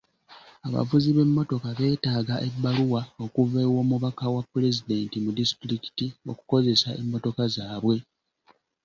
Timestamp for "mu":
5.23-5.31